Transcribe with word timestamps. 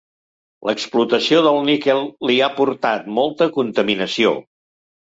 L'explotació 0.69 1.43
del 1.49 1.59
níquel 1.69 2.03
li 2.31 2.39
ha 2.41 2.51
portat 2.63 3.09
molta 3.21 3.53
contaminació. 3.63 4.39